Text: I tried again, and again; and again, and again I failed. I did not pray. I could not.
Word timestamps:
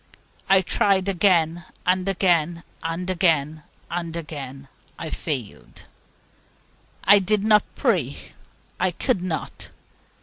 I 0.49 0.61
tried 0.61 1.07
again, 1.07 1.63
and 1.85 2.09
again; 2.09 2.63
and 2.81 3.07
again, 3.07 3.61
and 3.91 4.15
again 4.15 4.67
I 4.97 5.11
failed. 5.11 5.83
I 7.03 7.19
did 7.19 7.43
not 7.43 7.61
pray. 7.75 8.17
I 8.79 8.89
could 8.89 9.21
not. 9.21 9.69